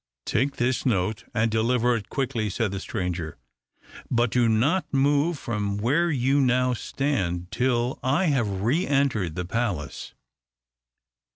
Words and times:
"Take 0.25 0.55
this 0.55 0.83
note, 0.83 1.25
and 1.31 1.51
deliver 1.51 1.95
it 1.95 2.09
quickly," 2.09 2.49
said 2.49 2.71
the 2.71 2.79
stranger; 2.79 3.37
"but 4.09 4.31
do 4.31 4.49
not 4.49 4.91
move 4.91 5.37
from 5.37 5.77
where 5.77 6.09
you 6.09 6.41
now 6.41 6.73
stand 6.73 7.51
till 7.51 7.99
I 8.01 8.23
have 8.25 8.61
re 8.63 8.87
entered 8.87 9.35
the 9.35 9.45
palace." 9.45 10.15